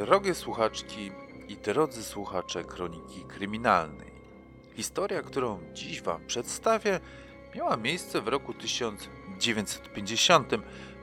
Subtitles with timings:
[0.00, 1.10] Drogie słuchaczki
[1.48, 4.10] i drodzy słuchacze Kroniki Kryminalnej.
[4.76, 7.00] Historia, którą dziś Wam przedstawię,
[7.54, 10.52] miała miejsce w roku 1950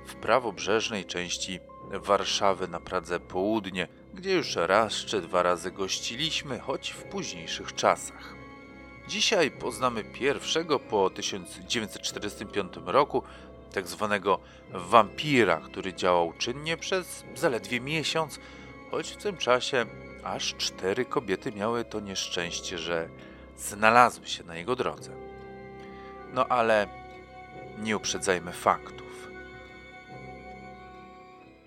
[0.06, 1.60] w prawobrzeżnej części
[1.92, 8.36] Warszawy na Pradze Południe, gdzie już raz czy dwa razy gościliśmy, choć w późniejszych czasach.
[9.08, 13.24] Dzisiaj poznamy pierwszego po 1945 roku
[13.74, 14.40] tak zwanego
[14.70, 18.40] wampira, który działał czynnie przez zaledwie miesiąc,
[18.92, 19.86] choć w tym czasie
[20.24, 23.10] aż cztery kobiety miały to nieszczęście, że
[23.58, 25.12] znalazły się na jego drodze.
[26.34, 26.88] No ale
[27.78, 29.28] nie uprzedzajmy faktów.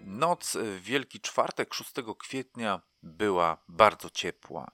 [0.01, 4.71] Noc w Wielki Czwartek 6 kwietnia była bardzo ciepła.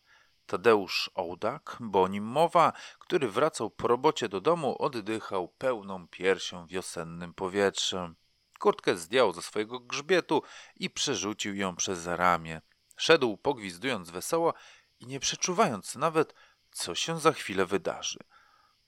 [0.46, 6.66] Tadeusz Ołdak, bo o nim mowa, który wracał po robocie do domu, oddychał pełną piersią
[6.66, 8.16] wiosennym powietrzem.
[8.60, 10.42] Kurtkę zdjął ze swojego grzbietu
[10.76, 12.60] i przerzucił ją przez ramię.
[12.96, 14.54] Szedł pogwizdując wesoło
[15.00, 16.34] i nie przeczuwając nawet,
[16.70, 18.18] co się za chwilę wydarzy.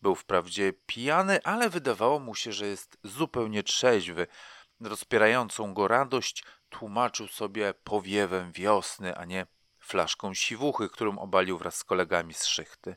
[0.03, 4.27] Był wprawdzie pijany, ale wydawało mu się, że jest zupełnie trzeźwy.
[4.81, 9.47] Rozpierającą go radość tłumaczył sobie powiewem wiosny, a nie
[9.79, 12.97] flaszką siwuchy, którą obalił wraz z kolegami z szychty.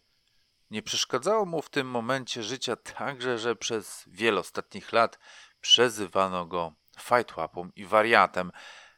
[0.72, 5.20] Nie przeszkadzało mu w tym momencie życia także, że przez wiele ostatnich lat
[5.66, 8.52] przezywano go fajtłapą i wariatem.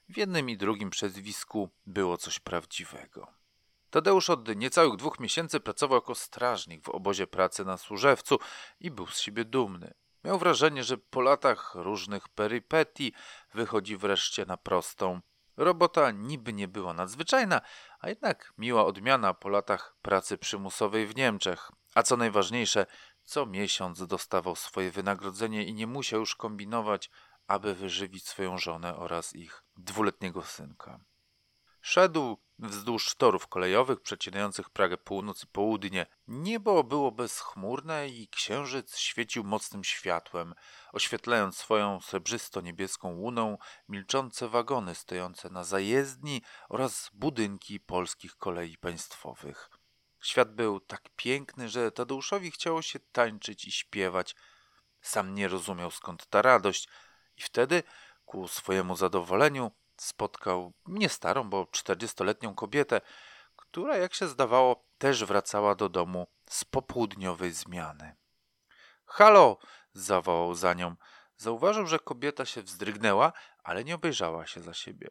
[0.10, 3.28] W jednym i drugim przezwisku było coś prawdziwego.
[3.90, 8.40] Tadeusz od niecałych dwóch miesięcy pracował jako strażnik w obozie pracy na Służewcu
[8.80, 9.94] i był z siebie dumny.
[10.24, 13.14] Miał wrażenie, że po latach różnych perypetii
[13.54, 15.22] wychodzi wreszcie na prostą.
[15.58, 17.62] Robota niby nie była nadzwyczajna,
[18.00, 21.72] a jednak miła odmiana po latach pracy przymusowej w Niemczech.
[21.96, 22.86] A co najważniejsze,
[23.28, 27.10] co miesiąc dostawał swoje wynagrodzenie i nie musiał już kombinować,
[27.48, 31.00] aby wyżywić swoją żonę oraz ich dwuletniego synka.
[31.82, 36.06] Szedł wzdłuż torów kolejowych przecinających Pragę północ i południe.
[36.28, 40.54] Niebo było bezchmurne i księżyc świecił mocnym światłem,
[40.94, 43.58] oświetlając swoją srebrzysto-niebieską łuną
[43.90, 49.70] milczące wagony stojące na zajezdni oraz budynki polskich kolei państwowych.
[50.28, 54.36] Świat był tak piękny, że Tadeuszowi chciało się tańczyć i śpiewać.
[55.02, 56.90] Sam nie rozumiał skąd ta radość
[57.38, 57.84] i wtedy,
[58.26, 63.02] ku swojemu zadowoleniu, spotkał nie starą, bo czterdziestoletnią kobietę,
[63.56, 68.16] która, jak się zdawało, też wracała do domu z popołudniowej zmiany.
[69.06, 69.58] Halo!
[69.94, 70.96] zawołał za nią.
[71.38, 73.34] Zauważył, że kobieta się wzdrygnęła,
[73.64, 75.10] ale nie obejrzała się za siebie.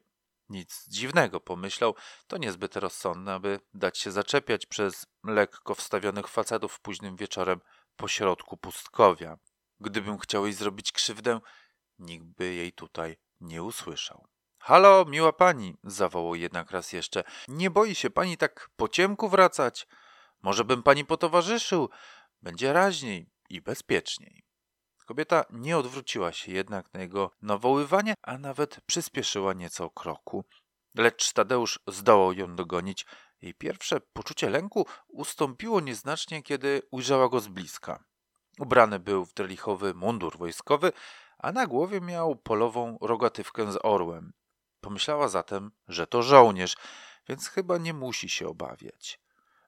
[0.48, 1.94] Nic dziwnego, pomyślał,
[2.26, 7.60] to niezbyt rozsądne, aby dać się zaczepiać przez lekko wstawionych facetów późnym wieczorem
[7.96, 9.38] po środku pustkowia.
[9.80, 11.40] Gdybym chciał jej zrobić krzywdę,
[11.98, 14.26] nikt by jej tutaj nie usłyszał.
[14.58, 17.24] Halo, miła pani, zawołał jednak raz jeszcze.
[17.48, 19.86] Nie boi się pani tak po ciemku wracać?
[20.42, 21.90] Może bym pani potowarzyszył?
[22.42, 24.45] Będzie raźniej i bezpieczniej.
[25.06, 30.44] Kobieta nie odwróciła się jednak na jego nawoływanie, a nawet przyspieszyła nieco kroku.
[30.94, 33.06] Lecz Tadeusz zdołał ją dogonić.
[33.42, 38.04] Jej pierwsze poczucie lęku ustąpiło nieznacznie, kiedy ujrzała go z bliska.
[38.58, 40.92] Ubrany był w drelichowy mundur wojskowy,
[41.38, 44.32] a na głowie miał polową rogatywkę z orłem.
[44.80, 46.76] Pomyślała zatem, że to żołnierz,
[47.28, 49.20] więc chyba nie musi się obawiać.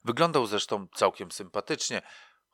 [0.05, 2.03] Wyglądał zresztą całkiem sympatycznie,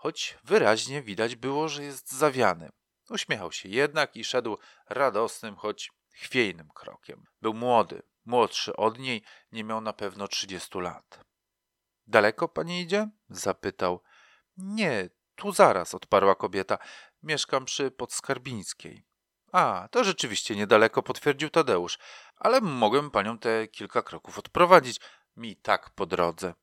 [0.04, 2.70] choć wyraźnie widać było, że jest zawiany.
[3.10, 7.24] Uśmiechał się jednak i szedł radosnym, choć chwiejnym krokiem.
[7.42, 9.22] Był młody, młodszy od niej,
[9.52, 11.24] nie miał na pewno trzydziestu lat.
[12.06, 13.08] Daleko pani idzie?
[13.28, 14.02] zapytał.
[14.56, 16.78] Nie, tu zaraz, odparła kobieta.
[17.22, 19.06] Mieszkam przy Podskarbińskiej.
[19.52, 21.98] A, to rzeczywiście niedaleko, potwierdził Tadeusz,
[22.36, 25.00] ale mogłem panią te kilka kroków odprowadzić.
[25.36, 26.54] Mi tak po drodze.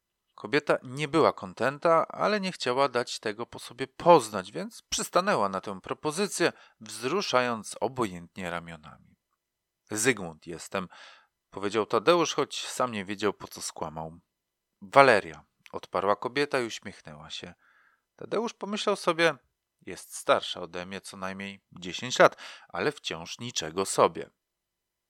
[0.42, 5.62] Kobieta nie była kontenta, ale nie chciała dać tego po sobie poznać, więc przystanęła na
[5.62, 9.16] tę propozycję, wzruszając obojętnie ramionami.
[9.92, 10.88] Zygmunt jestem,
[11.50, 14.20] powiedział Tadeusz, choć sam nie wiedział po co skłamał.
[14.82, 17.54] Waleria, odparła kobieta i uśmiechnęła się.
[18.16, 19.36] Tadeusz pomyślał sobie,
[19.86, 22.38] jest starsza ode mnie co najmniej dziesięć lat,
[22.70, 24.30] ale wciąż niczego sobie.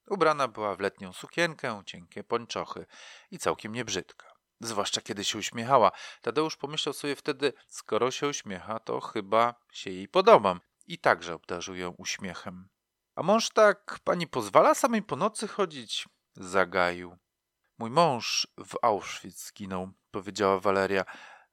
[0.07, 2.85] Ubrana była w letnią sukienkę, cienkie pończochy
[3.31, 4.30] i całkiem niebrzydka.
[4.61, 5.91] Zwłaszcza kiedy się uśmiechała.
[6.21, 10.61] Tadeusz pomyślał sobie wtedy, skoro się uśmiecha, to chyba się jej podobam.
[10.87, 12.69] I także obdarzył ją uśmiechem.
[13.15, 16.09] A mąż tak pani pozwala samej po nocy chodzić?
[16.35, 17.17] Zagaił.
[17.77, 21.05] Mój mąż w Auschwitz zginął, powiedziała Waleria.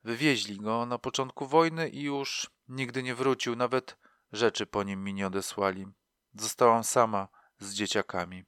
[0.04, 3.96] Wywieźli go na początku wojny i już nigdy nie wrócił, nawet
[4.32, 5.86] rzeczy po nim mi nie odesłali.
[6.34, 7.28] Zostałam sama
[7.58, 8.44] z dzieciakami.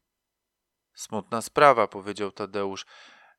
[0.94, 2.86] Smutna sprawa, powiedział Tadeusz.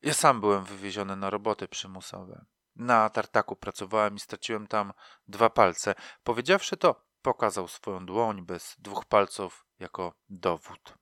[0.01, 2.45] Ja sam byłem wywieziony na roboty przymusowe.
[2.75, 4.94] Na tartaku pracowałem i straciłem tam
[5.27, 5.95] dwa palce.
[6.24, 10.94] Powiedziawszy to, pokazał swoją dłoń bez dwóch palców jako dowód.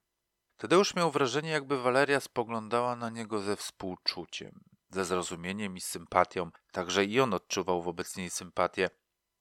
[0.57, 6.51] Tadeusz miał wrażenie, jakby Waleria spoglądała na niego ze współczuciem, ze zrozumieniem i sympatią.
[6.71, 8.89] Także i on odczuwał wobec niej sympatię.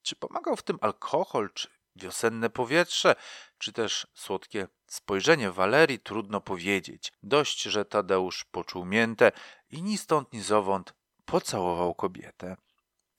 [0.01, 3.15] Czy pomagał w tym alkohol, czy wiosenne powietrze,
[3.57, 7.13] czy też słodkie spojrzenie Walerii, trudno powiedzieć.
[7.23, 9.31] Dość, że Tadeusz poczuł miętę
[9.69, 10.93] i ni stąd, ni zowąd
[11.25, 12.55] pocałował kobietę.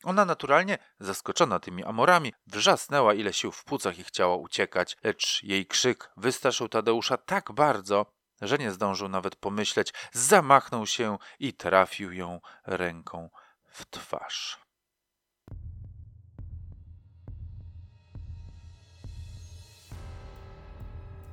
[0.05, 5.67] Ona naturalnie, zaskoczona tymi amorami, wrzasnęła ile sił w płucach i chciała uciekać, lecz jej
[5.67, 8.07] krzyk wystraszył Tadeusza tak bardzo,
[8.41, 13.31] że nie zdążył nawet pomyśleć, zamachnął się i trafił ją ręką
[13.73, 14.70] w twarz.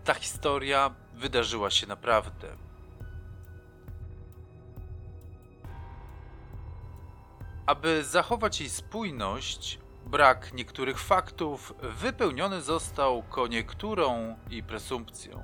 [0.08, 2.48] Ta historia wydarzyła się naprawdę.
[7.66, 15.42] Aby zachować jej spójność, brak niektórych faktów wypełniony został koniekturą i presumpcją.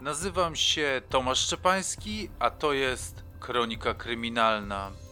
[0.00, 5.05] Nazywam się Tomasz Szczepański, a to jest Kronika Kryminalna.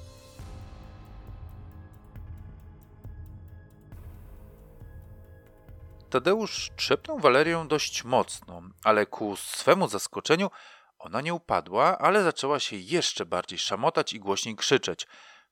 [6.15, 10.51] Tadeusz trzepnął Walerię dość mocno, ale ku swemu zaskoczeniu
[10.99, 15.07] ona nie upadła, ale zaczęła się jeszcze bardziej szamotać i głośniej krzyczeć.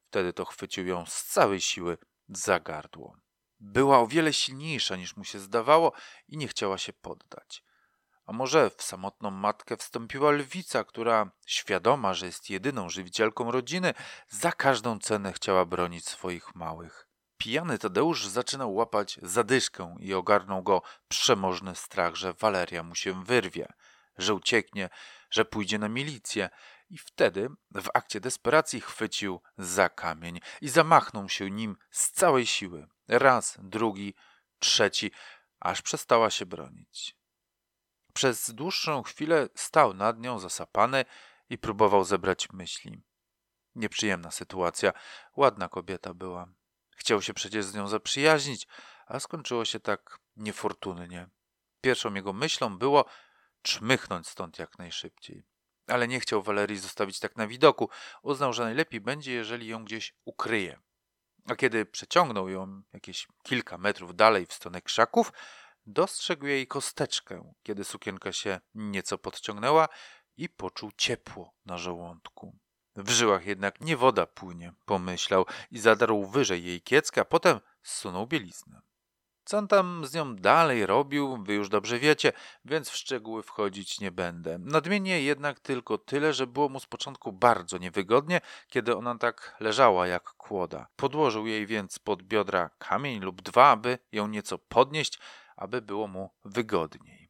[0.08, 1.98] Wtedy to chwycił ją z całej siły
[2.28, 3.16] za gardło.
[3.60, 5.92] Była o wiele silniejsza niż mu się zdawało
[6.28, 7.64] i nie chciała się poddać.
[8.26, 13.94] A może w samotną matkę wstąpiła lwica, która, świadoma, że jest jedyną żywicielką rodziny,
[14.28, 17.11] za każdą cenę chciała bronić swoich małych.
[17.42, 23.68] Pijany Tadeusz zaczynał łapać zadyszkę i ogarnął go przemożny strach, że Waleria mu się wyrwie,
[24.18, 24.90] że ucieknie,
[25.30, 26.50] że pójdzie na milicję.
[26.90, 32.88] I wtedy w akcie desperacji chwycił za kamień i zamachnął się nim z całej siły.
[33.08, 34.14] Raz, drugi,
[34.58, 35.10] trzeci,
[35.60, 37.16] aż przestała się bronić.
[38.12, 41.04] Przez dłuższą chwilę stał nad nią zasapany
[41.50, 43.02] i próbował zebrać myśli.
[43.74, 44.92] Nieprzyjemna sytuacja.
[45.36, 46.61] Ładna kobieta była.
[46.96, 48.66] Chciał się przecież z nią zaprzyjaźnić,
[49.06, 51.28] a skończyło się tak niefortunnie.
[51.80, 53.04] Pierwszą jego myślą było,
[53.62, 55.42] czmychnąć stąd jak najszybciej.
[55.86, 57.90] Ale nie chciał Walerii zostawić tak na widoku.
[58.22, 60.80] Uznał, że najlepiej będzie, jeżeli ją gdzieś ukryje.
[61.48, 65.32] A kiedy przeciągnął ją jakieś kilka metrów dalej w stronę krzaków,
[65.86, 69.88] dostrzegł jej kosteczkę, kiedy sukienka się nieco podciągnęła
[70.36, 72.58] i poczuł ciepło na żołądku.
[72.96, 78.82] W żyłach jednak nie woda płynie, pomyślał i zadarł wyżej jej kiecka, potem zsunął bieliznę.
[79.44, 82.32] Co on tam z nią dalej robił, wy już dobrze wiecie,
[82.64, 84.58] więc w szczegóły wchodzić nie będę.
[84.58, 90.06] Nadmienię jednak tylko tyle, że było mu z początku bardzo niewygodnie, kiedy ona tak leżała
[90.06, 90.86] jak kłoda.
[90.96, 95.18] Podłożył jej więc pod biodra kamień lub dwa, aby ją nieco podnieść,
[95.56, 97.21] aby było mu wygodniej.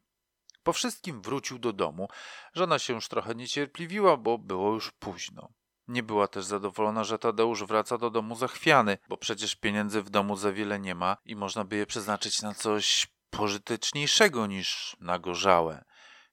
[0.63, 2.09] Po wszystkim wrócił do domu.
[2.55, 5.49] Żona się już trochę niecierpliwiła, bo było już późno.
[5.89, 10.37] Nie była też zadowolona, że Tadeusz wraca do domu zachwiany, bo przecież pieniędzy w domu
[10.37, 15.85] za wiele nie ma i można by je przeznaczyć na coś pożyteczniejszego niż na gorzałe.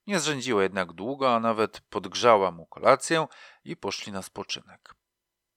[0.08, 3.27] Nie zrzędziła jednak długo, a nawet podgrzała mu kolację
[3.63, 4.99] i poszli na spoczynek.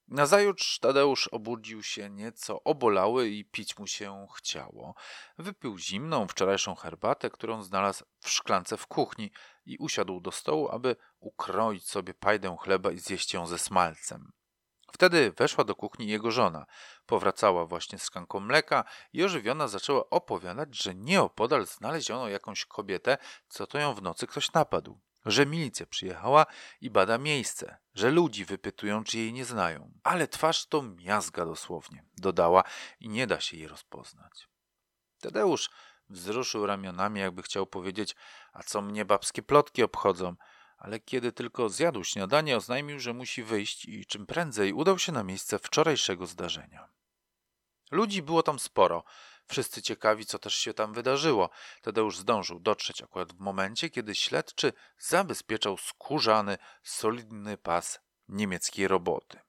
[0.07, 4.95] Nazajutrz Tadeusz obudził się nieco obolały i pić mu się chciało.
[5.37, 9.31] Wypił zimną, wczorajszą herbatę, którą znalazł w szklance w kuchni
[9.65, 14.31] i usiadł do stołu, aby ukroić sobie pajdę chleba i zjeść ją ze smalcem.
[14.93, 16.65] Wtedy weszła do kuchni jego żona.
[17.05, 18.83] Powracała właśnie z szklanką mleka
[19.13, 23.17] i ożywiona zaczęła opowiadać, że nieopodal znaleziono jakąś kobietę,
[23.47, 26.45] co to ją w nocy ktoś napadł że milicja przyjechała
[26.81, 29.91] i bada miejsce, że ludzi wypytują, czy jej nie znają.
[30.03, 32.63] Ale twarz to miazga dosłownie, dodała
[32.99, 34.47] i nie da się jej rozpoznać.
[35.21, 35.69] Tadeusz
[36.09, 38.15] wzruszył ramionami, jakby chciał powiedzieć,
[38.53, 40.35] a co mnie babskie plotki obchodzą,
[40.77, 45.23] ale kiedy tylko zjadł śniadanie, oznajmił, że musi wyjść i czym prędzej udał się na
[45.23, 46.89] miejsce wczorajszego zdarzenia.
[47.91, 49.03] Ludzi było tam sporo,
[49.47, 51.49] Wszyscy ciekawi, co też się tam wydarzyło.
[51.81, 59.39] Tadeusz zdążył dotrzeć akurat w momencie, kiedy śledczy zabezpieczał skórzany, solidny pas niemieckiej roboty.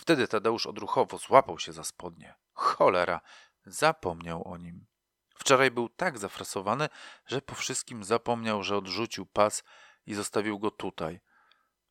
[0.00, 2.34] Wtedy Tadeusz odruchowo złapał się za spodnie.
[2.52, 3.20] Cholera,
[3.66, 4.86] zapomniał o nim.
[5.34, 6.88] Wczoraj był tak zafrasowany,
[7.26, 9.62] że po wszystkim zapomniał, że odrzucił pas
[10.06, 11.20] i zostawił go tutaj.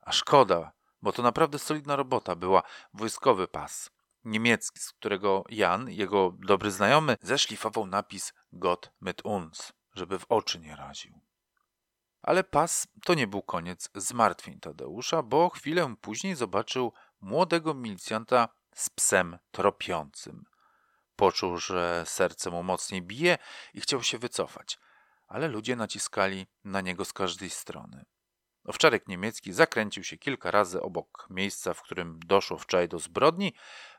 [0.02, 0.72] A szkoda,
[1.02, 2.64] bo to naprawdę solidna robota była,
[2.94, 3.90] wojskowy pas
[4.26, 10.60] niemiecki, z którego Jan, jego dobry znajomy, zeszlifował napis Gott mit uns, żeby w oczy
[10.60, 11.22] nie raził.
[12.22, 18.90] Ale pas to nie był koniec zmartwień Tadeusza, bo chwilę później zobaczył młodego milicjanta z
[18.90, 20.44] psem tropiącym.
[21.16, 23.38] Poczuł, że serce mu mocniej bije
[23.74, 24.80] i chciał się wycofać,
[25.28, 28.06] ale ludzie naciskali na niego z każdej strony.
[28.66, 33.54] Owczarek niemiecki zakręcił się kilka razy obok miejsca, w którym doszło wczoraj do zbrodni,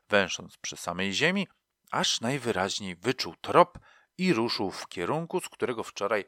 [0.08, 1.48] węsząc przy samej ziemi,
[1.90, 3.78] aż najwyraźniej wyczuł trop
[4.18, 6.24] i ruszył w kierunku, z którego wczoraj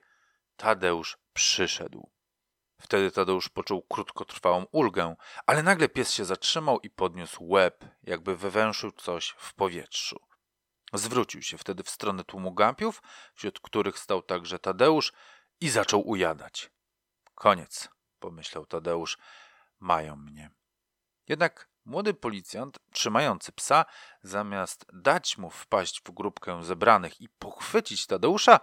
[0.57, 2.11] Tadeusz przyszedł.
[2.81, 5.17] Wtedy Tadeusz poczuł krótkotrwałą ulgę,
[5.47, 10.21] ale nagle pies się zatrzymał i podniósł łeb, jakby wywęszył coś w powietrzu.
[10.93, 13.03] Zwrócił się wtedy w stronę tłumu gapiów,
[13.35, 15.13] wśród których stał także Tadeusz,
[15.61, 16.71] i zaczął ujadać.
[17.35, 19.19] Koniec, pomyślał Tadeusz,
[19.81, 20.51] mają mnie.
[21.29, 23.85] Jednak młody policjant, trzymający psa,
[24.23, 28.61] zamiast dać mu wpaść w grupkę zebranych i pochwycić Tadeusza,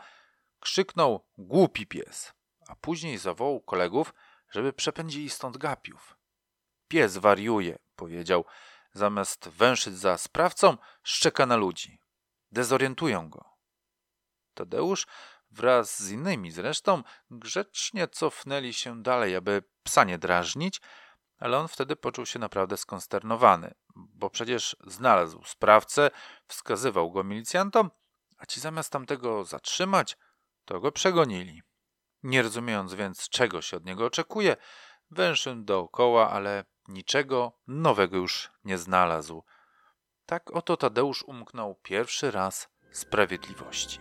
[0.60, 2.34] krzyknął głupi pies,
[2.68, 4.14] a później zawołał kolegów,
[4.50, 6.18] żeby przepędzili stąd gapiów.
[6.88, 8.46] Pies wariuje, powiedział,
[8.94, 12.00] zamiast węszyć za sprawcą, szczeka na ludzi.
[12.52, 13.46] Dezorientują go.
[14.54, 15.08] Tadeusz
[15.52, 20.82] wraz z innymi zresztą grzecznie cofnęli się dalej, aby psa nie drażnić,
[21.44, 26.12] ale on wtedy poczuł się naprawdę skonsternowany, bo przecież znalazł sprawcę,
[26.48, 27.92] wskazywał go milicjantom,
[28.38, 30.18] a ci zamiast tamtego zatrzymać,
[30.66, 31.62] to go przegonili.
[32.24, 34.58] Nie rozumiejąc więc, czego się od niego oczekuje,
[35.12, 39.44] węszył dookoła, ale niczego nowego już nie znalazł.
[40.26, 44.00] Tak oto Tadeusz umknął pierwszy raz sprawiedliwości.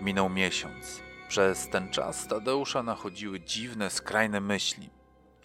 [0.00, 1.13] Minął miesiąc.
[1.28, 4.90] Przez ten czas Tadeusza nachodziły dziwne, skrajne myśli.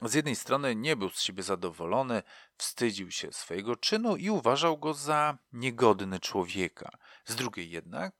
[0.01, 2.23] Z jednej strony nie był z siebie zadowolony,
[2.57, 6.89] wstydził się swojego czynu i uważał go za niegodny człowieka.
[7.25, 8.15] Z drugiej jednak,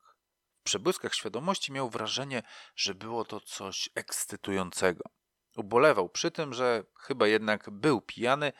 [0.59, 2.43] w przebłyskach świadomości miał wrażenie,
[2.75, 5.03] że było to coś ekscytującego.
[5.55, 8.53] Ubolewał przy tym, że chyba jednak był pijany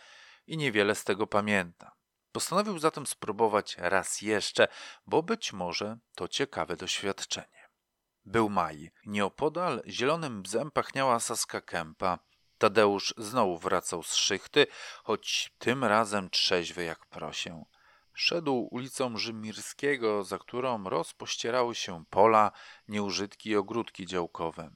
[0.48, 1.92] i niewiele z tego pamięta.
[2.32, 4.68] Postanowił zatem spróbować raz jeszcze,
[5.06, 7.59] bo być może to ciekawe doświadczenie.
[8.30, 8.92] Był maj.
[9.06, 12.20] Nieopodal zielonym bzem pachniała saska kępa.
[12.58, 14.68] Tadeusz znowu wracał z szychty,
[15.04, 17.64] choć tym razem trzeźwy jak prosię.
[18.14, 22.52] Szedł ulicą Rzymirskiego, za którą rozpościerały się pola,
[22.88, 24.72] nieużytki i ogródki działkowe.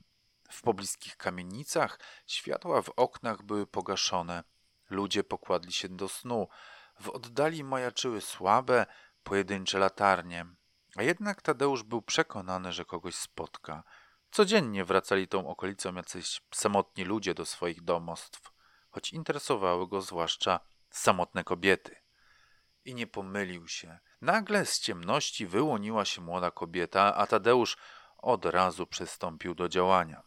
[0.52, 4.44] W pobliskich kamienicach światła w oknach były pogaszone.
[4.90, 6.48] Ludzie pokładli się do snu.
[7.00, 8.86] W oddali majaczyły słabe,
[9.24, 10.46] pojedyncze latarnie.
[10.96, 13.84] A jednak Tadeusz był przekonany, że kogoś spotka.
[14.32, 18.52] Codziennie wracali tą okolicą jacyś samotni ludzie do swoich domostw,
[18.90, 20.60] choć interesowały go zwłaszcza
[20.90, 21.96] samotne kobiety.
[22.86, 24.00] I nie pomylił się.
[24.22, 27.78] Nagle z ciemności wyłoniła się młoda kobieta, a Tadeusz
[28.18, 30.24] od razu przystąpił do działania.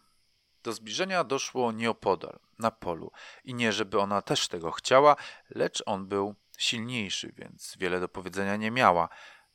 [0.63, 3.13] Do zbliżenia doszło nieopodal, na polu.
[3.45, 5.17] I nie, żeby ona też tego chciała,
[5.51, 9.09] lecz on był silniejszy, więc wiele do powiedzenia nie miała.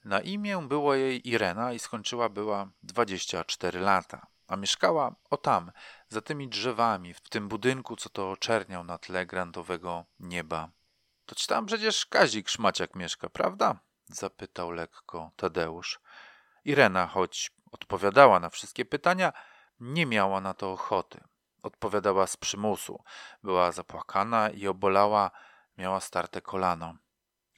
[0.05, 5.72] Na imię było jej Irena i skończyła była 24 lata, a mieszkała o tam,
[6.10, 10.70] za tymi drzewami, w tym budynku, co to czerniał na tle grantowego nieba.
[11.25, 13.79] To ci tam przecież Kazik Szmaciak mieszka, prawda?
[14.05, 16.00] zapytał lekko Tadeusz.
[16.65, 19.34] Irena, choć odpowiadała na wszystkie pytania,
[19.79, 21.22] nie miała na to ochoty.
[21.63, 23.03] Odpowiadała z przymusu.
[23.43, 25.31] Była zapłakana i obolała,
[25.77, 26.96] miała starte kolano.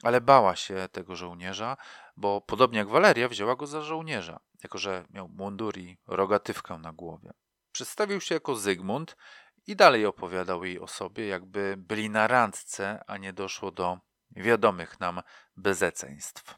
[0.04, 1.76] Ale bała się tego żołnierza,
[2.16, 6.92] bo podobnie jak Waleria wzięła go za żołnierza, jako że miał mundur i rogatywkę na
[6.92, 7.30] głowie.
[7.72, 9.16] Przedstawił się jako Zygmunt
[9.66, 13.98] i dalej opowiadał jej o sobie, jakby byli na randce, a nie doszło do
[14.30, 15.22] wiadomych nam
[15.56, 16.54] bezeceństw.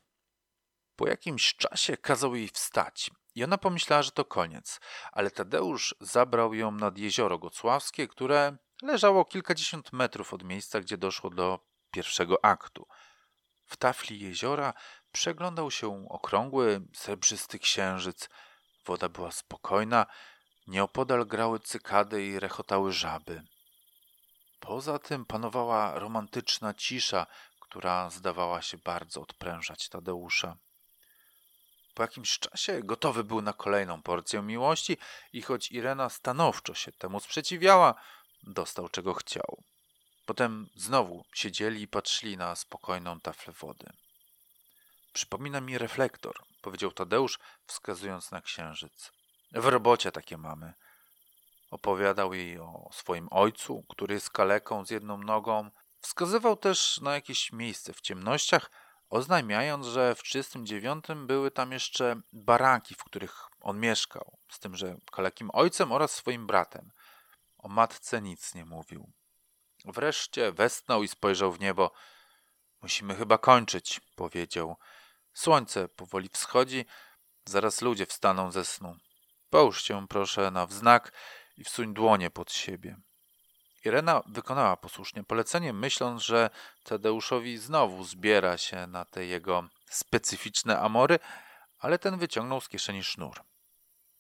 [0.97, 4.81] Po jakimś czasie kazał jej wstać i ona pomyślała, że to koniec,
[5.13, 11.31] ale Tadeusz zabrał ją nad jezioro Gocławskie, które leżało kilkadziesiąt metrów od miejsca, gdzie doszło
[11.31, 11.61] do
[11.91, 12.87] pierwszego aktu.
[13.67, 14.75] W tafli jeziora
[15.13, 18.29] przeglądał się okrągły, srebrzysty księżyc.
[18.87, 20.07] Woda była spokojna,
[20.67, 23.43] nieopodal grały cykady i rechotały żaby.
[24.61, 27.27] Poza tym panowała romantyczna cisza,
[27.61, 30.57] która zdawała się bardzo odprężać Tadeusza.
[31.95, 34.97] Po jakimś czasie gotowy był na kolejną porcję miłości
[35.33, 37.95] i choć Irena stanowczo się temu sprzeciwiała,
[38.43, 39.63] dostał czego chciał.
[40.27, 43.93] Potem znowu siedzieli i patrzyli na spokojną taflę wody.
[45.13, 49.13] Przypomina mi reflektor, powiedział Tadeusz, wskazując na księżyc.
[49.53, 50.75] W robocie takie mamy.
[51.71, 55.71] Opowiadał jej o swoim ojcu, który jest kaleką z jedną nogą.
[56.01, 58.71] Wskazywał też na jakieś miejsce w ciemnościach,
[59.09, 64.97] oznajmiając, że w 1939 były tam jeszcze baraki, w których on mieszkał, z tym, że
[65.13, 66.91] kalekim ojcem oraz swoim bratem.
[67.59, 69.13] O matce nic nie mówił.
[69.87, 71.93] Wreszcie westnął i spojrzał w niebo.
[72.83, 74.77] Musimy chyba kończyć, powiedział.
[75.35, 76.85] Słońce powoli wschodzi,
[77.45, 78.97] zaraz ludzie wstaną ze snu.
[79.51, 81.13] Połóż się proszę na wznak
[81.57, 82.97] i wsuń dłonie pod siebie.
[83.85, 86.51] Irena wykonała posłusznie polecenie, myśląc, że
[86.85, 91.19] Tadeuszowi znowu zbiera się na te jego specyficzne amory,
[91.79, 93.41] ale ten wyciągnął z kieszeni sznur.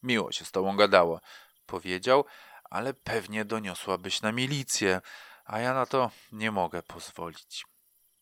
[0.03, 1.21] Miło się z tobą gadało,
[1.67, 2.25] powiedział,
[2.71, 5.01] ale pewnie doniosłabyś na milicję,
[5.47, 7.65] a ja na to nie mogę pozwolić.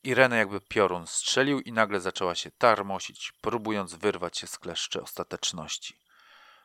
[0.03, 5.99] Irena jakby piorun strzelił i nagle zaczęła się tarmosić, próbując wyrwać się z kleszczy ostateczności.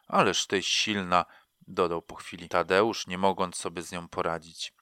[0.07, 1.25] Ależ ty silna,
[1.67, 4.73] dodał po chwili Tadeusz, nie mogąc sobie z nią poradzić.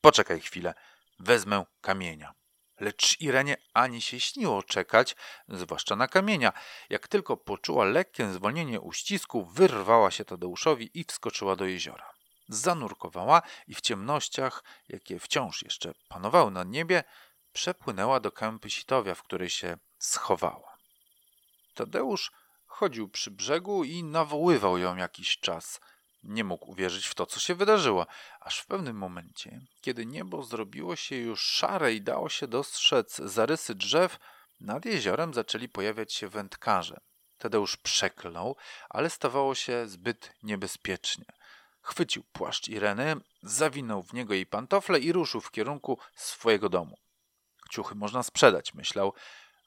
[0.00, 0.74] Poczekaj chwilę,
[1.18, 2.34] wezmę kamienia.
[2.80, 5.16] Lecz Irenie ani się śniło czekać,
[5.48, 6.52] zwłaszcza na kamienia.
[6.90, 12.15] Jak tylko poczuła lekkie zwolnienie uścisku, wyrwała się Tadeuszowi i wskoczyła do jeziora.
[12.48, 17.04] Zanurkowała i w ciemnościach, jakie wciąż jeszcze panowały na niebie,
[17.52, 20.76] przepłynęła do kępy sitowia, w której się schowała.
[21.74, 22.32] Tadeusz
[22.66, 25.80] chodził przy brzegu i nawoływał ją jakiś czas–
[26.26, 28.06] nie mógł uwierzyć w to, co się wydarzyło,
[28.40, 33.74] aż w pewnym momencie, kiedy niebo zrobiło się już szare i dało się dostrzec zarysy
[33.74, 34.18] drzew,
[34.60, 37.00] nad jeziorem zaczęli pojawiać się wędkarze.
[37.38, 38.56] Tadeusz przeklął,
[38.88, 41.24] ale stawało się zbyt niebezpiecznie.
[41.86, 46.96] Chwycił płaszcz Ireny, zawinął w niego jej pantofle i ruszył w kierunku swojego domu.
[47.70, 49.12] Ciuchy można sprzedać, myślał,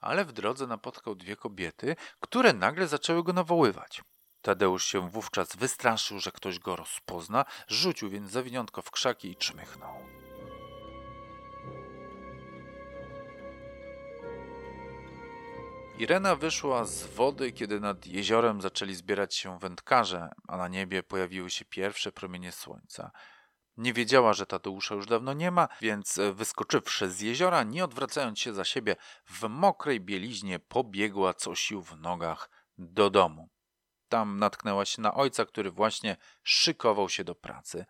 [0.01, 4.01] ale w drodze napotkał dwie kobiety, które nagle zaczęły go nawoływać.
[4.41, 10.18] Tadeusz się wówczas wystraszył, że ktoś go rozpozna, rzucił więc zawiniątko w krzaki i czmychnął.
[15.99, 21.49] Irena wyszła z wody, kiedy nad jeziorem zaczęli zbierać się wędkarze, a na niebie pojawiły
[21.49, 23.11] się pierwsze promienie słońca.
[23.77, 28.53] Nie wiedziała, że Tadeusza już dawno nie ma, więc wyskoczywszy z jeziora, nie odwracając się
[28.53, 28.95] za siebie,
[29.25, 33.49] w mokrej bieliźnie pobiegła coś sił w nogach do domu.
[34.09, 37.85] Tam natknęła się na ojca, który właśnie szykował się do pracy.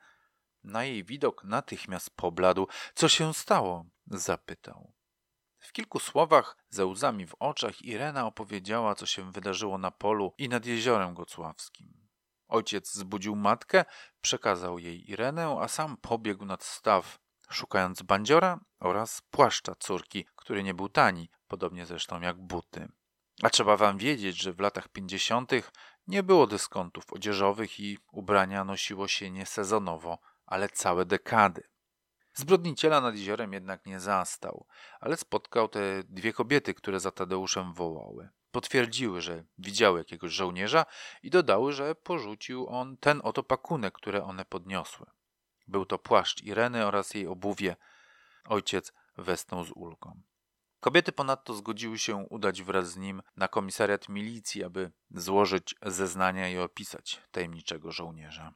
[0.64, 2.68] Na jej widok natychmiast pobladł.
[2.96, 3.86] Co się stało?
[4.08, 4.99] zapytał.
[5.70, 10.50] W kilku słowach, ze łzami w oczach, Irena opowiedziała, co się wydarzyło na polu i
[10.50, 12.08] nad jeziorem gocławskim.
[12.48, 13.86] Ojciec zbudził matkę,
[14.22, 20.74] przekazał jej Irenę, a sam pobiegł nad staw, szukając bandziora oraz płaszcza córki, który nie
[20.74, 22.88] był tani, podobnie zresztą jak buty.
[23.44, 25.72] A trzeba wam wiedzieć, że w latach pięćdziesiątych
[26.08, 31.64] nie było dyskontów odzieżowych i ubrania nosiło się nie sezonowo, ale całe dekady.
[32.34, 34.66] Zbrodniciela nad jeziorem jednak nie zastał,
[35.00, 38.30] ale spotkał te dwie kobiety, które za Tadeuszem wołały.
[38.52, 40.86] Potwierdziły, że widziały jakiegoś żołnierza
[41.24, 45.06] i dodały, że porzucił on ten oto pakunek, które one podniosły.
[45.68, 47.76] Był to płaszcz Ireny oraz jej obuwie.
[48.46, 50.22] Ojciec westnął z ulgą.
[50.80, 56.58] Kobiety ponadto zgodziły się udać wraz z nim na komisariat milicji, aby złożyć zeznania i
[56.58, 58.54] opisać tajemniczego żołnierza.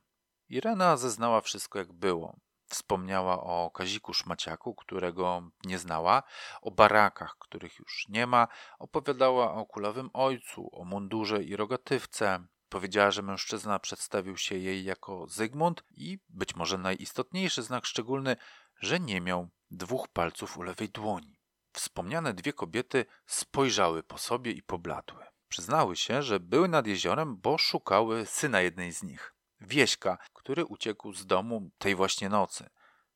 [0.50, 2.40] Irena zeznała wszystko jak było.
[2.74, 6.24] Wspomniała o Kaziku Szmaciaku, którego nie znała,
[6.62, 8.48] o barakach, których już nie ma,
[8.80, 12.46] opowiadała o kulawym ojcu, o mundurze i rogatywce.
[12.70, 18.36] Powiedziała, że mężczyzna przedstawił się jej jako Zygmunt i, być może najistotniejszy znak szczególny,
[18.80, 21.40] że nie miał dwóch palców u lewej dłoni.
[21.74, 25.26] Wspomniane dwie kobiety spojrzały po sobie i pobladły.
[25.48, 31.14] Przyznały się, że były nad jeziorem, bo szukały syna jednej z nich, Wieśka, który uciekł
[31.14, 32.70] z domu tej właśnie nocy.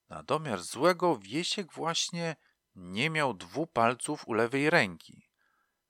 [0.10, 2.36] Na domiar złego Wiesiek właśnie
[2.76, 5.30] nie miał dwóch palców u lewej ręki.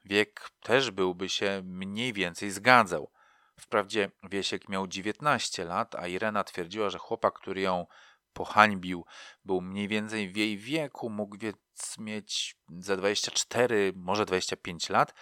[0.06, 3.12] Wiek też byłby się mniej więcej zgadzał.
[3.60, 7.86] Wprawdzie Wiesiek miał 19 lat, a Irena twierdziła, że chłopak, który ją
[8.34, 9.06] pohańbił,
[9.46, 15.14] był mniej więcej w jej wieku, mógł więc mieć za 24, może 25 lat,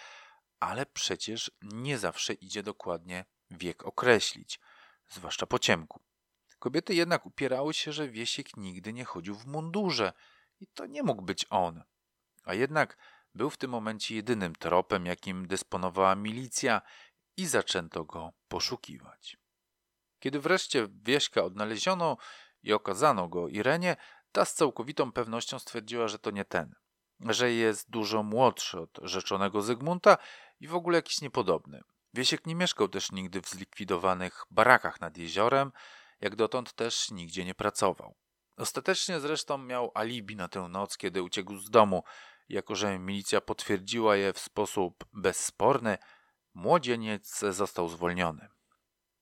[0.60, 4.60] ale przecież nie zawsze idzie dokładnie wiek określić,
[5.10, 6.05] zwłaszcza po ciemku.
[6.66, 10.14] Kobiety jednak upierały się, że Wiesiek nigdy nie chodził w mundurze
[10.60, 11.84] i to nie mógł być on.
[12.44, 12.98] A jednak
[13.36, 16.82] był w tym momencie jedynym tropem, jakim dysponowała milicja
[17.38, 19.38] i zaczęto go poszukiwać.
[20.20, 22.18] Kiedy wreszcie Wieśka odnaleziono,
[22.64, 23.96] i okazano go Irenie,
[24.32, 26.76] ta z całkowitą pewnością stwierdziła, że to nie ten,
[27.20, 30.18] że jest dużo młodszy od rzeczonego Zygmunta
[30.60, 31.82] i w ogóle jakiś niepodobny.
[32.14, 35.72] Wiesiek nie mieszkał też nigdy w zlikwidowanych barakach nad jeziorem,
[36.22, 38.16] jak dotąd też nigdzie nie pracował.
[38.58, 42.04] Ostatecznie zresztą miał alibi na tę noc, kiedy uciekł z domu
[42.50, 45.98] Jako, że milicja potwierdziła je w sposób bezsporny,
[46.54, 48.48] młodzieniec został zwolniony.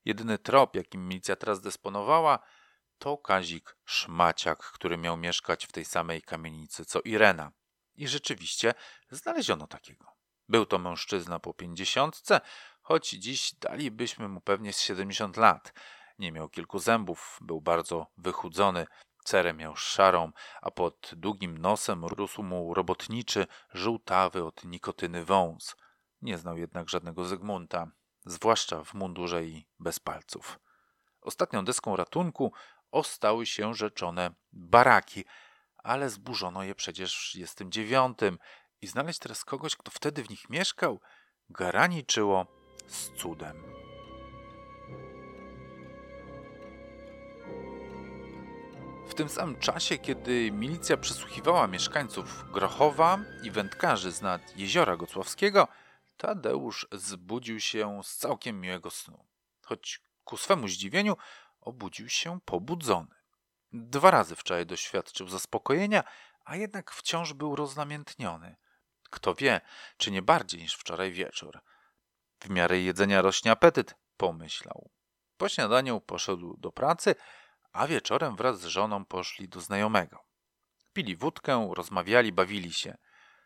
[0.06, 2.40] Jedyny trop, jakim milicja teraz dysponowała,
[2.98, 7.52] to Kazik Szmaciak, który miał mieszkać w tej samej kamienicy co Irena.
[7.96, 8.74] I rzeczywiście
[9.10, 10.06] znaleziono takiego.
[10.50, 12.42] Był to mężczyzna po pięćdziesiątce,
[12.82, 15.74] choć dziś dalibyśmy mu pewnie z siedemdziesiąt lat.
[16.20, 18.86] Nie miał kilku zębów, był bardzo wychudzony,
[19.24, 25.76] cerę miał szarą, a pod długim nosem rósł mu robotniczy, żółtawy od nikotyny wąs.
[26.22, 27.88] Nie znał jednak żadnego Zygmunta,
[28.26, 30.60] zwłaszcza w mundurze i bez palców.
[31.22, 32.54] Ostatnią deską ratunku
[32.92, 35.26] ostały się rzeczone baraki,
[35.78, 38.18] ale zburzono je przecież w 39
[38.82, 41.02] i znaleźć teraz kogoś, kto wtedy w nich mieszkał,
[41.50, 42.48] garaniczyło
[42.88, 43.64] z cudem.
[49.08, 55.68] W tym samym czasie, kiedy milicja przesłuchiwała mieszkańców Grochowa i wędkarzy z nad jeziora Gocławskiego,
[56.18, 59.26] Tadeusz zbudził się z całkiem miłego snu.
[59.62, 61.18] Choć ku swemu zdziwieniu
[61.62, 63.16] obudził się pobudzony.
[63.74, 66.04] Dwa razy wczoraj doświadczył zaspokojenia,
[66.46, 68.56] a jednak wciąż był roznamiętniony.
[69.10, 69.62] Kto wie,
[69.98, 71.60] czy nie bardziej niż wczoraj wieczór.
[72.40, 74.90] W miarę jedzenia rośnie apetyt, pomyślał.
[75.38, 77.16] Po śniadaniu poszedł do pracy,
[77.74, 80.20] a wieczorem wraz z żoną poszli do znajomego.
[80.94, 82.98] Pili wódkę, rozmawiali, bawili się.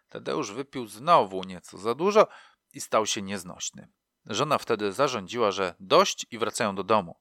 [0.10, 2.28] Tadeusz wypił znowu nieco za dużo
[2.74, 3.88] i stał się nieznośny.
[4.26, 7.20] Żona wtedy zarządziła, że dość i wracają do domu.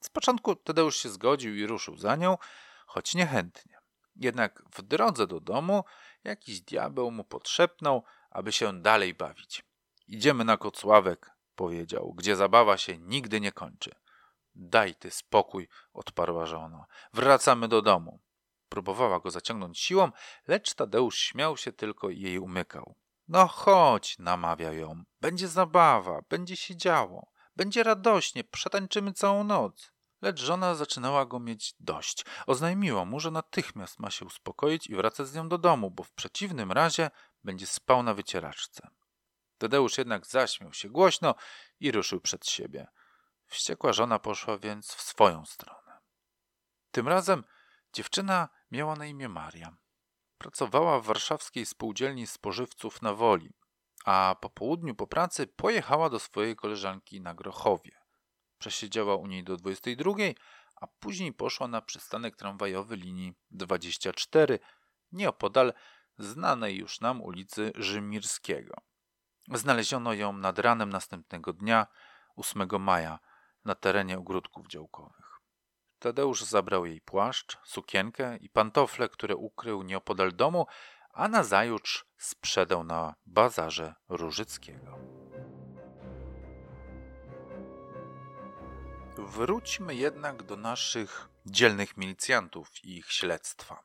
[0.00, 2.38] Z początku Tadeusz się zgodził i ruszył za nią,
[2.86, 3.78] choć niechętnie.
[4.16, 5.84] Jednak w drodze do domu
[6.24, 9.64] jakiś diabeł mu podszepnął, aby się dalej bawić.
[10.08, 13.90] Idziemy na Kocławek, powiedział, gdzie zabawa się nigdy nie kończy.
[14.54, 16.86] Daj ty spokój, odparła żona.
[17.12, 18.20] Wracamy do domu.
[18.68, 20.10] Próbowała go zaciągnąć siłą,
[20.48, 22.94] lecz Tadeusz śmiał się tylko i jej umykał.
[23.28, 25.04] No chodź, namawiał ją.
[25.20, 27.26] Będzie zabawa, będzie się działo.
[27.56, 29.92] Będzie radośnie, przetańczymy całą noc.
[30.22, 32.24] Lecz żona zaczynała go mieć dość.
[32.46, 36.12] Oznajmiła mu, że natychmiast ma się uspokoić i wracać z nią do domu, bo w
[36.12, 37.10] przeciwnym razie
[37.44, 38.88] będzie spał na wycieraczce.
[39.58, 41.34] Tadeusz jednak zaśmiał się głośno
[41.80, 42.86] i ruszył przed siebie.
[43.52, 46.00] Wściekła żona poszła więc w swoją stronę.
[46.90, 47.44] Tym razem
[47.92, 49.76] dziewczyna miała na imię Maria.
[50.38, 53.52] Pracowała w warszawskiej spółdzielni spożywców na Woli,
[54.04, 58.00] a po południu po pracy pojechała do swojej koleżanki na Grochowie.
[58.58, 60.12] Przesiedziała u niej do 22,
[60.76, 64.58] a później poszła na przystanek tramwajowy linii 24,
[65.12, 65.72] nieopodal
[66.18, 68.74] znanej już nam ulicy Rzymirskiego.
[69.48, 71.86] Znaleziono ją nad ranem następnego dnia,
[72.36, 73.18] 8 maja,
[73.64, 75.40] na terenie ogródków działkowych.
[75.98, 80.66] Tadeusz zabrał jej płaszcz, sukienkę i pantofle, które ukrył nieopodal domu,
[81.12, 84.98] a nazajutrz sprzedał na bazarze Różyckiego.
[89.18, 93.82] Wróćmy jednak do naszych dzielnych milicjantów i ich śledztwa.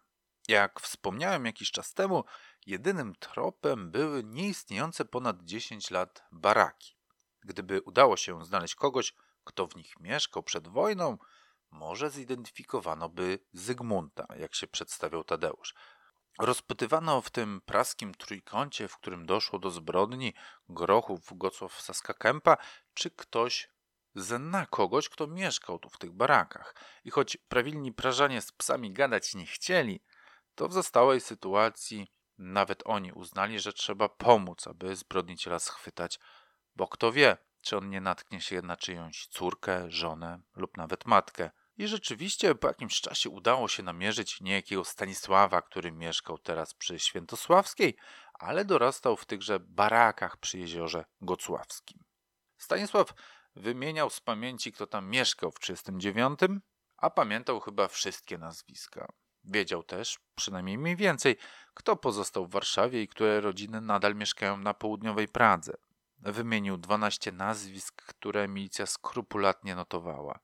[0.47, 2.23] Jak wspomniałem jakiś czas temu,
[2.65, 6.97] jedynym tropem były nieistniejące ponad 10 lat baraki.
[7.41, 9.13] Gdyby udało się znaleźć kogoś,
[9.47, 11.17] kto w nich mieszkał przed wojną,
[11.71, 15.73] może zidentyfikowano by Zygmunta, jak się przedstawiał Tadeusz.
[16.39, 20.33] Rozpytywano w tym praskim trójkącie, w którym doszło do zbrodni
[20.69, 22.57] Grochów, Gocław, Saska Kępa,
[22.93, 23.69] czy ktoś
[24.15, 26.75] zna kogoś, kto mieszkał tu w tych barakach.
[27.03, 30.03] I choć prawilni prażanie z psami gadać nie chcieli,
[30.55, 32.07] to w zostałej sytuacji
[32.37, 36.19] nawet oni uznali, że trzeba pomóc, aby zbrodniciela schwytać,
[36.75, 41.49] bo kto wie, czy on nie natknie się na czyjąś córkę, żonę lub nawet matkę.
[41.77, 47.95] I rzeczywiście po jakimś czasie udało się namierzyć niejakiego Stanisława, który mieszkał teraz przy Świętosławskiej,
[48.33, 52.03] ale dorastał w tychże barakach przy jeziorze Gocławskim.
[52.57, 53.13] Stanisław
[53.55, 56.39] wymieniał z pamięci, kto tam mieszkał w 39,
[56.97, 59.07] a pamiętał chyba wszystkie nazwiska.
[59.43, 61.37] Wiedział też, przynajmniej mniej więcej,
[61.73, 65.86] kto pozostał w Warszawie i które rodziny nadal mieszkają na południowej Pradze.
[66.19, 70.39] Wymienił 12 nazwisk, które milicja skrupulatnie notowała.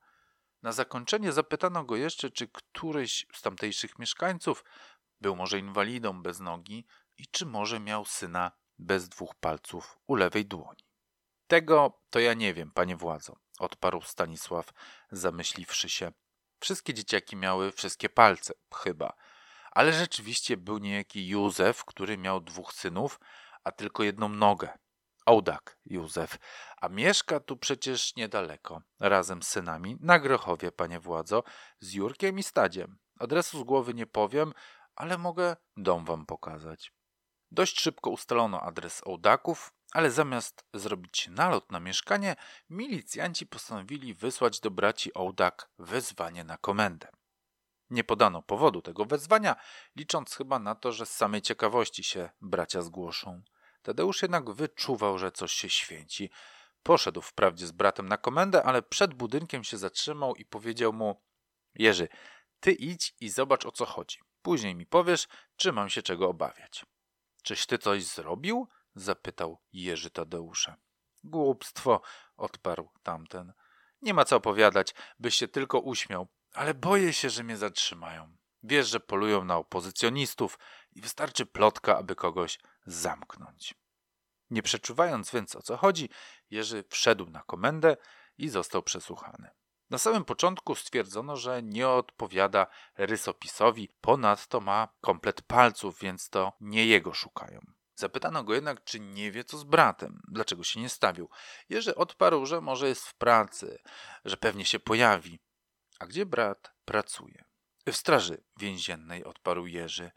[0.62, 4.64] Na zakończenie zapytano go jeszcze, czy któryś z tamtejszych mieszkańców
[5.20, 6.86] był może inwalidą bez nogi
[7.18, 10.84] i czy może miał syna bez dwóch palców u lewej dłoni.
[11.46, 14.72] Tego to ja nie wiem, panie władzo, odparł Stanisław,
[15.10, 16.12] zamyśliwszy się.
[16.60, 19.12] Wszystkie dzieciaki miały wszystkie palce, chyba.
[19.70, 23.20] Ale rzeczywiście był niejaki Józef, który miał dwóch synów,
[23.64, 24.78] a tylko jedną nogę.
[25.26, 26.38] Ołdak Józef,
[26.80, 31.42] a mieszka tu przecież niedaleko, razem z synami, na Grochowie, panie władzo,
[31.80, 32.98] z Jurkiem i Stadziem.
[33.18, 34.52] Adresu z głowy nie powiem,
[34.96, 36.92] ale mogę dom wam pokazać.
[37.50, 42.36] Dość szybko ustalono adres ołdaków, ale zamiast zrobić nalot na mieszkanie,
[42.70, 47.08] milicjanci postanowili wysłać do braci Ołdak wezwanie na komendę.
[47.90, 49.56] Nie podano powodu tego wezwania,
[49.96, 53.42] licząc chyba na to, że z samej ciekawości się bracia zgłoszą.
[53.84, 56.30] Tadeusz jednak wyczuwał, że coś się święci.
[56.82, 61.22] Poszedł wprawdzie z bratem na komendę, ale przed budynkiem się zatrzymał i powiedział mu:
[61.74, 62.08] Jerzy,
[62.60, 64.18] ty idź i zobacz o co chodzi.
[64.42, 66.86] Później mi powiesz, czy mam się czego obawiać.
[67.42, 68.68] Czyś ty coś zrobił?
[68.94, 70.76] zapytał Jerzy Tadeusza.
[71.24, 72.00] Głupstwo,
[72.36, 73.52] odparł tamten.
[74.02, 78.36] Nie ma co opowiadać, byś się tylko uśmiał, ale boję się, że mnie zatrzymają.
[78.62, 80.58] Wiesz, że polują na opozycjonistów
[80.92, 83.74] i wystarczy plotka, aby kogoś zamknąć.
[84.50, 86.08] Nie przeczuwając więc o co chodzi,
[86.50, 87.96] Jerzy wszedł na komendę
[88.38, 89.50] i został przesłuchany.
[89.90, 92.66] Na samym początku stwierdzono, że nie odpowiada
[92.96, 97.60] rysopisowi, ponadto ma komplet palców, więc to nie jego szukają.
[97.94, 101.30] Zapytano go jednak, czy nie wie co z bratem, dlaczego się nie stawił.
[101.68, 103.78] Jerzy odparł, że może jest w pracy,
[104.24, 105.38] że pewnie się pojawi.
[106.00, 107.44] A gdzie brat pracuje?
[107.86, 110.10] W straży więziennej, odparł Jerzy.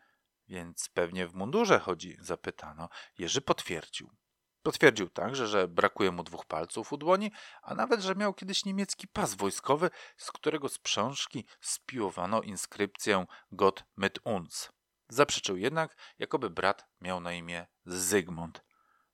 [0.47, 2.89] Więc pewnie w mundurze chodzi, zapytano.
[3.17, 4.11] Jerzy potwierdził.
[4.63, 7.31] Potwierdził także, że brakuje mu dwóch palców u dłoni,
[7.61, 13.83] a nawet, że miał kiedyś niemiecki pas wojskowy, z którego z przążki spiłowano inskrypcję Gott
[13.97, 14.71] mit uns.
[15.09, 18.63] Zaprzeczył jednak, jakoby brat miał na imię Zygmunt.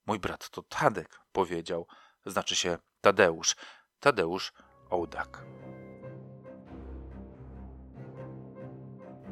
[0.05, 1.87] Mój brat to Tadek, powiedział,
[2.25, 3.55] znaczy się Tadeusz.
[3.99, 4.53] Tadeusz
[4.89, 5.43] Ołdak.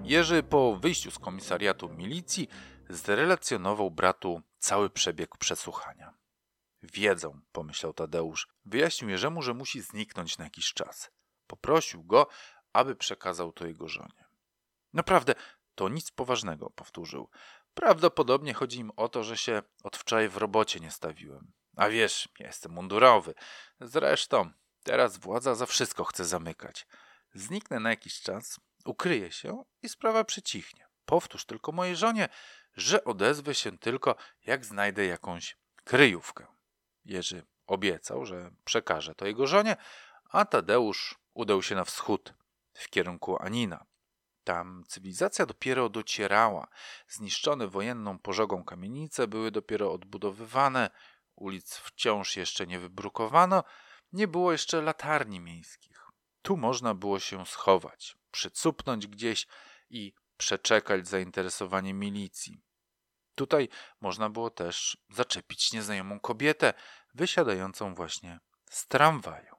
[0.03, 2.47] Jerzy po wyjściu z komisariatu milicji
[2.89, 6.13] zrelacjonował bratu cały przebieg przesłuchania.
[6.83, 8.47] Wiedzą, pomyślał Tadeusz.
[8.65, 11.11] Wyjaśnił Jerzemu, że musi zniknąć na jakiś czas.
[11.47, 12.27] Poprosił go,
[12.73, 14.25] aby przekazał to jego żonie.
[14.93, 15.35] Naprawdę,
[15.75, 17.29] to nic poważnego, powtórzył.
[17.73, 21.51] Prawdopodobnie chodzi im o to, że się od wczoraj w robocie nie stawiłem.
[21.75, 23.33] A wiesz, ja jestem mundurowy.
[23.81, 24.51] Zresztą,
[24.83, 26.87] teraz władza za wszystko chce zamykać.
[27.33, 30.87] Zniknę na jakiś czas, ukryję się i sprawa przycichnie.
[31.05, 32.29] Powtórz tylko mojej żonie,
[32.75, 34.15] że odezwę się tylko,
[34.45, 36.47] jak znajdę jakąś kryjówkę.
[37.05, 39.75] Jerzy obiecał, że przekaże to jego żonie,
[40.29, 42.33] a Tadeusz udał się na wschód,
[42.73, 43.85] w kierunku Anina.
[44.43, 46.67] Tam cywilizacja dopiero docierała.
[47.07, 50.89] Zniszczone wojenną pożogą kamienice były dopiero odbudowywane,
[51.35, 53.63] ulic wciąż jeszcze nie wybrukowano,
[54.13, 56.01] nie było jeszcze latarni miejskich.
[56.41, 59.47] Tu można było się schować, przycupnąć gdzieś
[59.89, 62.61] i przeczekać zainteresowanie milicji.
[63.35, 63.69] Tutaj
[64.01, 66.73] można było też zaczepić nieznajomą kobietę
[67.13, 68.39] wysiadającą właśnie
[68.69, 69.55] z tramwaju.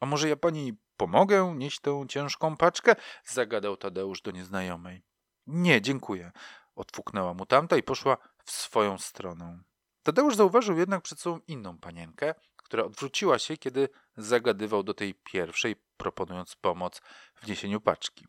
[0.00, 2.96] A może ja pani pomogę nieść tę ciężką paczkę?
[3.24, 5.02] zagadał Tadeusz do nieznajomej.
[5.46, 6.32] Nie, dziękuję,
[6.74, 9.62] odfuknęła mu tamta i poszła w swoją stronę.
[10.02, 12.34] Tadeusz zauważył jednak przed sobą inną panienkę,
[12.74, 17.02] która odwróciła się, kiedy zagadywał do tej pierwszej, proponując pomoc
[17.34, 18.26] w niesieniu paczki.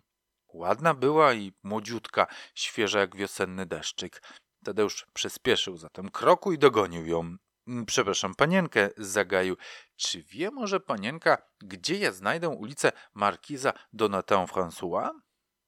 [0.53, 4.21] Ładna była i młodziutka, świeża jak wiosenny deszczyk.
[4.63, 7.37] Tadeusz przyspieszył zatem kroku i dogonił ją.
[7.67, 9.57] Mm, przepraszam, panienkę, zagaił.
[9.95, 15.09] Czy wie może panienka, gdzie ja znajdę ulicę Markiza Donatien François?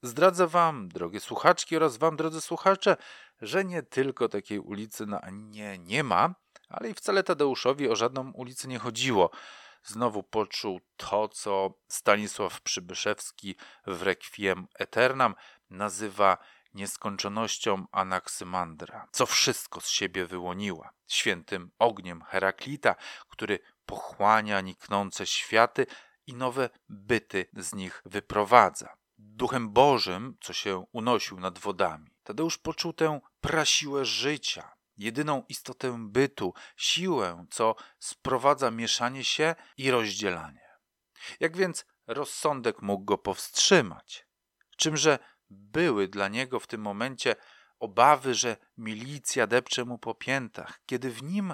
[0.02, 2.98] Zdradzę wam, drogie słuchaczki oraz wam, drodzy słuchacze,
[3.42, 6.36] że nie tylko takiej ulicy na nie nie ma,
[6.70, 9.30] ale i wcale Tadeuszowi o żadną ulicę nie chodziło.
[9.84, 13.56] Znowu poczuł to, co Stanisław Przybyszewski
[13.88, 15.36] w Requiem Eternam
[15.70, 16.38] nazywa
[16.74, 22.96] nieskończonością Anaksymandra, co wszystko z siebie wyłoniła, świętym ogniem Heraklita,
[23.30, 25.86] który pochłania niknące światy
[26.28, 28.98] i nowe byty z nich wyprowadza.
[29.18, 32.12] Duchem Bożym, co się unosił nad wodami.
[32.24, 40.68] Tadeusz poczuł tę prasiłę życia, jedyną istotę bytu, siłę, co sprowadza mieszanie się i rozdzielanie.
[41.40, 44.28] Jak więc rozsądek mógł go powstrzymać?
[44.78, 47.36] Czymże były dla niego w tym momencie
[47.80, 51.54] obawy, że milicja depcze mu po piętach, kiedy w nim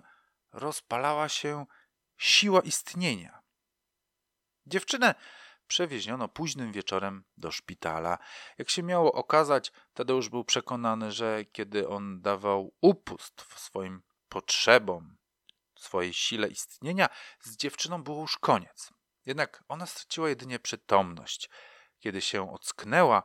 [0.52, 1.66] rozpalała się
[2.18, 3.42] siła istnienia.
[4.66, 5.16] Dziewczynę
[5.68, 8.18] przewieziono późnym wieczorem do szpitala.
[8.58, 15.18] Jak się miało okazać, Tadeusz był przekonany, że kiedy on dawał upust swoim potrzebom,
[15.76, 17.10] swojej sile istnienia,
[17.42, 18.94] z dziewczyną było już koniec.
[19.26, 21.50] Jednak ona straciła jedynie przytomność.
[22.00, 23.24] Kiedy się ocknęła,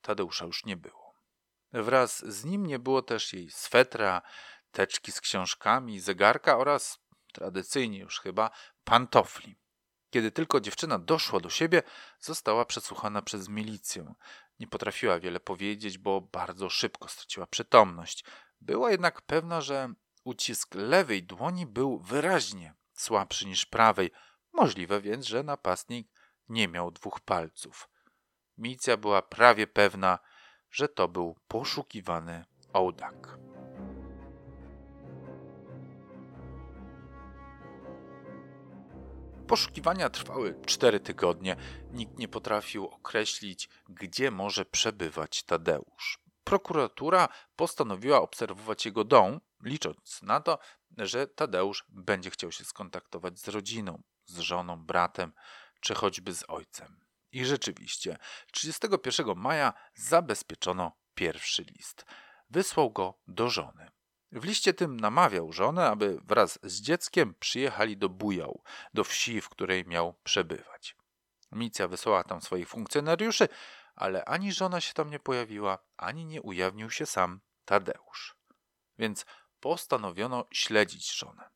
[0.00, 1.14] Tadeusza już nie było.
[1.72, 4.22] Wraz z nim nie było też jej swetra,
[4.70, 6.98] teczki z książkami, zegarka oraz,
[7.32, 8.50] tradycyjnie już chyba,
[8.84, 9.56] pantofli.
[10.10, 11.82] Kiedy tylko dziewczyna doszła do siebie,
[12.20, 14.14] została przesłuchana przez milicję.
[14.60, 18.24] Nie potrafiła wiele powiedzieć, bo bardzo szybko straciła przytomność.
[18.60, 19.92] Była jednak pewna, że
[20.24, 24.10] ucisk lewej dłoni był wyraźnie słabszy niż prawej.
[24.52, 26.08] Możliwe więc, że napastnik
[26.48, 27.88] nie miał dwóch palców.
[28.58, 30.18] Micja była prawie pewna,
[30.70, 33.49] że to był poszukiwany ołdak.
[39.50, 41.56] Poszukiwania trwały cztery tygodnie.
[41.92, 46.18] Nikt nie potrafił określić, gdzie może przebywać Tadeusz.
[46.44, 50.58] Prokuratura postanowiła obserwować jego dom, licząc na to,
[50.98, 55.32] że Tadeusz będzie chciał się skontaktować z rodziną, z żoną, bratem
[55.80, 57.00] czy choćby z ojcem.
[57.32, 58.16] I rzeczywiście,
[58.52, 62.04] 31 maja zabezpieczono pierwszy list.
[62.50, 63.90] Wysłał go do żony.
[64.32, 68.62] W liście tym namawiał żonę, aby wraz z dzieckiem przyjechali do Bujał,
[68.94, 70.96] do wsi, w której miał przebywać.
[71.52, 73.48] Micja wysłała tam swoich funkcjonariuszy,
[73.94, 78.36] ale ani żona się tam nie pojawiła, ani nie ujawnił się sam Tadeusz.
[78.98, 79.26] Więc
[79.60, 81.50] postanowiono śledzić żonę.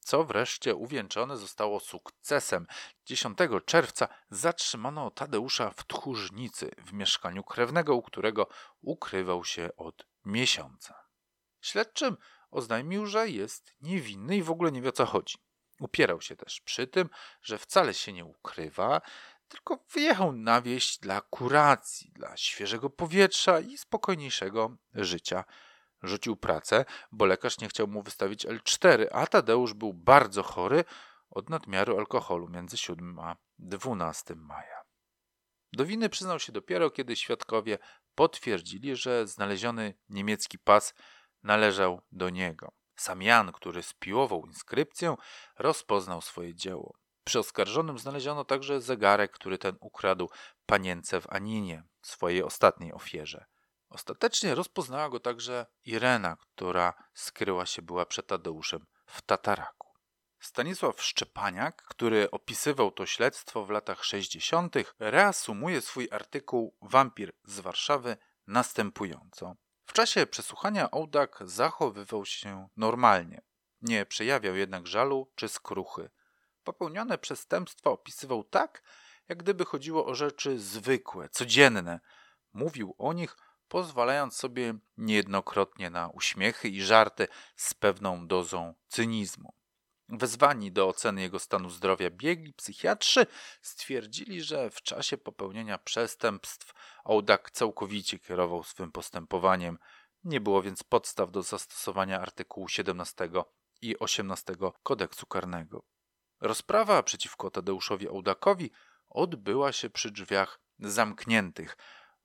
[0.00, 2.66] Co wreszcie uwieńczone zostało sukcesem.
[3.06, 8.48] 10 czerwca zatrzymano Tadeusza w tchórznicy w mieszkaniu krewnego, u którego
[8.80, 11.07] ukrywał się od miesiąca.
[11.60, 12.16] Śledczym
[12.50, 15.38] oznajmił, że jest niewinny i w ogóle nie wie o co chodzi.
[15.80, 17.08] Upierał się też przy tym,
[17.42, 19.00] że wcale się nie ukrywa,
[19.48, 25.44] tylko wyjechał na wieś dla kuracji, dla świeżego powietrza i spokojniejszego życia.
[26.02, 30.84] Rzucił pracę, bo lekarz nie chciał mu wystawić L4, a Tadeusz był bardzo chory
[31.30, 34.82] od nadmiaru alkoholu między 7 a 12 maja.
[35.72, 37.78] Do winy przyznał się dopiero, kiedy świadkowie
[38.14, 40.94] potwierdzili, że znaleziony niemiecki pas
[41.48, 42.72] należał do niego.
[42.96, 45.14] Sam Jan, który spiłował inskrypcję,
[45.58, 46.94] rozpoznał swoje dzieło.
[47.24, 50.30] Przy oskarżonym znaleziono także zegarek, który ten ukradł
[50.66, 53.44] panience w Aninie, swojej ostatniej ofierze.
[53.88, 59.88] Ostatecznie rozpoznała go także Irena, która skryła się była przed Tadeuszem w Tataraku.
[60.40, 68.16] Stanisław Szczepaniak, który opisywał to śledztwo w latach 60., reasumuje swój artykuł Wampir z Warszawy
[68.46, 69.56] następująco.
[69.88, 73.40] W czasie przesłuchania Ołdak zachowywał się normalnie.
[73.82, 76.10] Nie przejawiał jednak żalu czy skruchy.
[76.64, 78.82] Popełnione przestępstwa opisywał tak,
[79.28, 82.00] jak gdyby chodziło o rzeczy zwykłe, codzienne.
[82.52, 83.36] Mówił o nich,
[83.68, 89.54] pozwalając sobie niejednokrotnie na uśmiechy i żarty z pewną dozą cynizmu.
[90.08, 93.26] Wezwani do oceny jego stanu zdrowia biegli psychiatrzy
[93.62, 96.74] stwierdzili, że w czasie popełnienia przestępstw
[97.08, 99.78] Ołdak całkowicie kierował swym postępowaniem.
[100.24, 103.28] Nie było więc podstaw do zastosowania artykułu 17
[103.82, 105.82] i 18 kodeksu karnego.
[106.40, 108.70] Rozprawa przeciwko Tadeuszowi Ołdakowi
[109.08, 111.76] odbyła się przy drzwiach zamkniętych.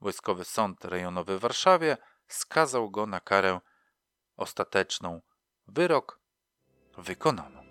[0.02, 3.60] Wojskowy Sąd Rejonowy w Warszawie skazał go na karę
[4.38, 5.22] ostateczną.
[5.68, 6.20] Wyrok
[6.98, 7.63] wykonano.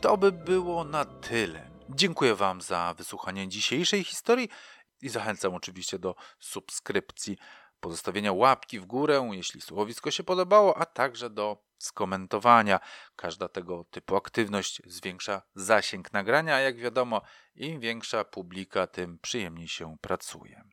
[0.00, 1.70] To by było na tyle.
[1.90, 4.48] Dziękuję Wam za wysłuchanie dzisiejszej historii
[5.02, 7.38] i zachęcam oczywiście do subskrypcji,
[7.80, 12.80] pozostawienia łapki w górę, jeśli słuchowisko się podobało, a także do skomentowania.
[13.16, 17.22] Każda tego typu aktywność zwiększa zasięg nagrania, a jak wiadomo,
[17.54, 20.64] im większa publika, tym przyjemniej się pracuje.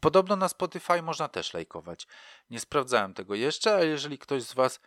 [0.00, 2.06] Podobno na Spotify można też lajkować.
[2.50, 4.80] Nie sprawdzałem tego jeszcze, a jeżeli ktoś z Was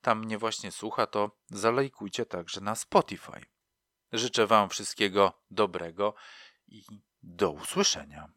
[0.00, 3.44] tam mnie właśnie słucha, to zalajkujcie także na Spotify.
[4.12, 6.14] Życzę Wam wszystkiego dobrego
[6.66, 6.82] i
[7.22, 8.28] do usłyszenia.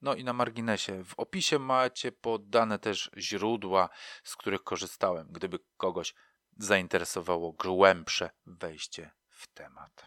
[0.00, 3.88] No i na marginesie, w opisie macie podane też źródła,
[4.24, 6.14] z których korzystałem, gdyby kogoś
[6.56, 10.04] zainteresowało głębsze wejście w temat.